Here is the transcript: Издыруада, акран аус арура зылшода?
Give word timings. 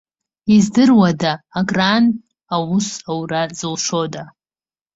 Издыруада, 0.55 1.33
акран 1.59 2.05
аус 2.55 2.87
арура 3.09 3.43
зылшода? 3.57 4.23